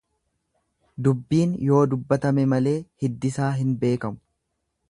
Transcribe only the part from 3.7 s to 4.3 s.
beekamu.